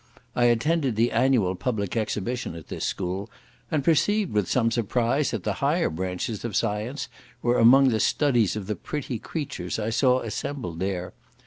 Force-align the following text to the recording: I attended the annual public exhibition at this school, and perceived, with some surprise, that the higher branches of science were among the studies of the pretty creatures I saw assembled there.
I 0.35 0.45
attended 0.45 0.95
the 0.95 1.11
annual 1.11 1.53
public 1.53 1.95
exhibition 1.95 2.55
at 2.55 2.69
this 2.69 2.83
school, 2.83 3.29
and 3.69 3.83
perceived, 3.83 4.33
with 4.33 4.49
some 4.49 4.71
surprise, 4.71 5.29
that 5.29 5.43
the 5.43 5.53
higher 5.61 5.91
branches 5.91 6.43
of 6.43 6.55
science 6.55 7.07
were 7.43 7.59
among 7.59 7.89
the 7.89 7.99
studies 7.99 8.55
of 8.55 8.65
the 8.65 8.75
pretty 8.75 9.19
creatures 9.19 9.77
I 9.77 9.91
saw 9.91 10.21
assembled 10.21 10.79
there. 10.79 11.13